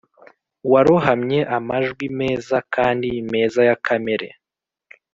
warohamye 0.71 1.39
amajwi 1.57 2.05
meza 2.19 2.57
kandi 2.75 3.07
meza 3.31 3.61
ya 3.69 3.75
kamere, 3.85 4.27